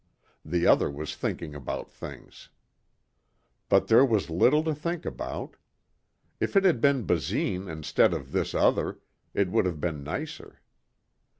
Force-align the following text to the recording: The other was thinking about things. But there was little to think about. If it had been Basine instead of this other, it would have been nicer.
The 0.43 0.65
other 0.65 0.89
was 0.89 1.15
thinking 1.15 1.53
about 1.53 1.91
things. 1.91 2.49
But 3.69 3.85
there 3.85 4.03
was 4.03 4.31
little 4.31 4.63
to 4.63 4.73
think 4.73 5.05
about. 5.05 5.57
If 6.39 6.55
it 6.55 6.63
had 6.63 6.81
been 6.81 7.05
Basine 7.05 7.69
instead 7.69 8.11
of 8.11 8.31
this 8.31 8.55
other, 8.55 8.97
it 9.35 9.49
would 9.51 9.67
have 9.67 9.79
been 9.79 10.03
nicer. 10.03 10.59